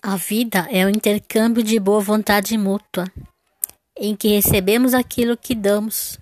A 0.00 0.14
vida 0.14 0.60
é 0.70 0.86
um 0.86 0.88
intercâmbio 0.88 1.60
de 1.60 1.76
boa 1.80 2.00
vontade 2.00 2.56
mútua, 2.56 3.04
em 3.96 4.14
que 4.14 4.28
recebemos 4.28 4.94
aquilo 4.94 5.36
que 5.36 5.56
damos. 5.56 6.16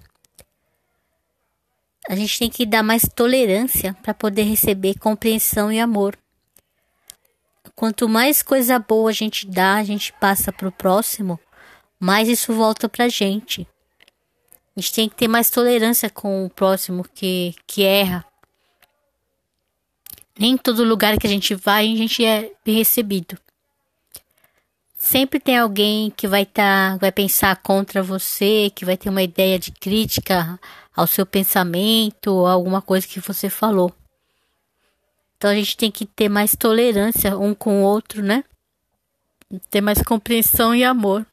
A 2.09 2.17
gente 2.17 2.39
tem 2.39 2.49
que 2.49 2.65
dar 2.65 2.83
mais 2.83 3.03
tolerância 3.03 3.93
para 4.03 4.15
poder 4.15 4.45
receber 4.45 4.99
compreensão 4.99 5.71
e 5.71 5.79
amor. 5.79 6.19
Quanto 7.75 8.09
mais 8.09 8.43
coisa 8.43 8.79
boa 8.79 9.11
a 9.11 9.13
gente 9.13 9.47
dá, 9.47 9.75
a 9.75 9.85
gente 9.85 10.11
passa 10.15 10.51
para 10.51 10.69
o 10.69 10.73
próximo, 10.73 11.39
mais 12.01 12.29
isso 12.29 12.55
volta 12.55 12.89
para 12.89 13.05
a 13.05 13.09
gente. 13.11 13.69
A 14.75 14.81
gente 14.81 14.93
tem 14.95 15.09
que 15.09 15.17
ter 15.17 15.29
mais 15.29 15.51
tolerância 15.51 16.09
com 16.09 16.47
o 16.47 16.51
próximo 16.51 17.05
que, 17.15 17.55
que 17.67 17.83
erra. 17.83 18.25
Nem 20.39 20.57
todo 20.57 20.83
lugar 20.83 21.19
que 21.19 21.27
a 21.27 21.31
gente 21.31 21.55
vai, 21.55 21.93
a 21.93 21.97
gente 21.97 22.25
é 22.25 22.51
bem 22.65 22.77
recebido. 22.77 23.39
Sempre 25.07 25.39
tem 25.39 25.57
alguém 25.57 26.11
que 26.11 26.27
vai 26.27 26.43
estar, 26.43 26.95
tá, 26.95 26.97
vai 26.97 27.13
pensar 27.13 27.55
contra 27.59 28.03
você, 28.03 28.73
que 28.75 28.85
vai 28.85 28.97
ter 28.97 29.09
uma 29.09 29.23
ideia 29.23 29.57
de 29.57 29.71
crítica 29.71 30.59
ao 30.97 31.07
seu 31.07 31.25
pensamento 31.25 32.45
alguma 32.45 32.83
coisa 32.83 33.07
que 33.07 33.21
você 33.21 33.49
falou. 33.49 33.95
Então 35.37 35.49
a 35.49 35.55
gente 35.55 35.77
tem 35.77 35.93
que 35.93 36.07
ter 36.07 36.29
mais 36.29 36.57
tolerância 36.57 37.39
um 37.39 37.55
com 37.55 37.83
o 37.83 37.85
outro, 37.85 38.21
né? 38.21 38.43
Ter 39.71 39.81
mais 39.81 40.03
compreensão 40.03 40.75
e 40.75 40.83
amor. 40.83 41.25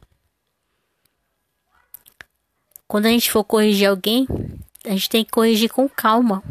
Quando 2.87 3.07
a 3.07 3.09
gente 3.09 3.31
for 3.31 3.43
corrigir 3.43 3.89
alguém, 3.89 4.27
a 4.85 4.91
gente 4.91 5.09
tem 5.09 5.25
que 5.25 5.31
corrigir 5.31 5.71
com 5.71 5.89
calma 5.89 6.43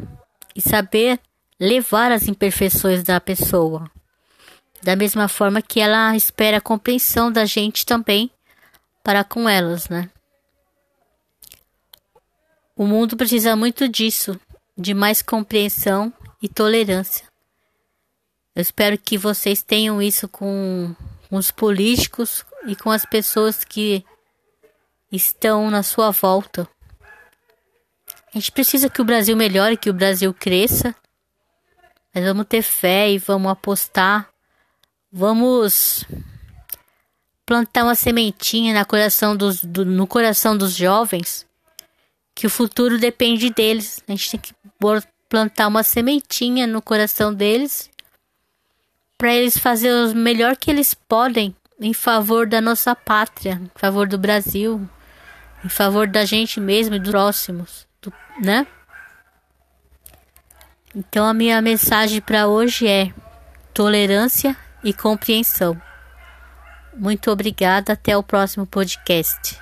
e 0.57 0.61
saber 0.61 1.21
levar 1.61 2.11
as 2.11 2.27
imperfeições 2.27 3.05
da 3.05 3.21
pessoa 3.21 3.89
da 4.83 4.97
mesma 4.97 5.29
forma 5.29 5.63
que 5.63 5.81
ela 5.81 6.17
espera 6.17 6.59
a 6.59 6.61
compreensão 6.61 7.31
da 7.31 7.45
gente 7.45 7.87
também 7.87 8.31
para 9.03 9.23
com 9.23 9.49
elas, 9.49 9.89
né? 9.89 10.11
O 12.77 12.87
mundo 12.87 13.17
precisa 13.17 13.55
muito 13.55 13.89
disso, 13.89 14.41
de 14.77 14.93
mais 14.93 15.23
compreensão 15.23 16.13
e 16.41 16.49
tolerância. 16.49 17.27
Eu 18.55 18.63
espero 18.63 18.99
que 18.99 19.17
vocês 19.17 19.63
tenham 19.63 20.03
isso 20.03 20.29
com 20.29 20.95
os 21.31 21.51
políticos 21.51 22.45
e 22.67 22.75
com 22.75 22.91
as 22.91 23.05
pessoas 23.05 23.65
que 23.65 24.05
estão 25.11 25.71
na 25.71 25.83
sua 25.83 26.11
volta. 26.11 26.69
A 28.35 28.39
gente 28.39 28.51
precisa 28.51 28.91
que 28.91 29.01
o 29.01 29.05
Brasil 29.05 29.37
melhore, 29.37 29.77
que 29.77 29.91
o 29.91 29.95
Brasil 29.95 30.35
cresça. 30.35 30.95
Mas 32.15 32.25
vamos 32.25 32.47
ter 32.47 32.63
fé 32.63 33.11
e 33.11 33.19
vamos 33.19 33.51
apostar 33.51 34.32
Vamos 35.15 36.05
plantar 37.45 37.85
uma 37.85 37.95
sementinha 37.95 38.73
no 38.73 38.87
coração 38.87 39.37
dos, 39.37 39.63
do, 39.63 39.85
no 39.85 40.07
coração 40.07 40.57
dos 40.57 40.75
jovens, 40.75 41.47
que 42.35 42.47
o 42.47 42.51
futuro 42.51 42.99
depende 42.99 43.51
deles. 43.51 44.03
A 44.09 44.13
gente 44.13 44.31
tem 44.31 44.41
que 44.41 44.55
plantar 45.29 45.69
uma 45.69 45.83
sementinha 45.83 46.67
no 46.67 46.81
coração 46.81 47.35
deles 47.35 47.91
para 49.19 49.35
eles 49.35 49.59
fazerem 49.59 50.13
o 50.13 50.17
melhor 50.17 50.57
que 50.57 50.71
eles 50.71 50.95
podem 50.95 51.55
em 51.79 51.93
favor 51.93 52.47
da 52.47 52.63
nossa 52.63 52.97
pátria, 52.97 53.61
em 53.63 53.79
favor 53.79 54.09
do 54.09 54.17
Brasil, 54.17 54.89
em 55.63 55.69
favor 55.69 56.07
da 56.07 56.25
gente 56.25 56.59
mesmo 56.59 56.95
e 56.95 56.99
dos 56.99 57.11
próximos, 57.11 57.87
do, 58.01 58.11
né? 58.41 58.67
Então 60.95 61.27
a 61.27 61.35
minha 61.35 61.61
mensagem 61.61 62.21
para 62.23 62.49
hoje 62.49 62.89
é 62.89 63.13
tolerância 63.75 64.57
e 64.83 64.93
compreensão. 64.93 65.81
Muito 66.95 67.31
obrigada, 67.31 67.95
até 67.95 68.17
o 68.17 68.23
próximo 68.23 68.67
podcast. 68.67 69.59